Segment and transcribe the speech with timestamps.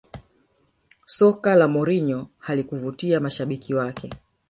[1.05, 4.09] Soka la Mourinho halikuvutia mashabiki wake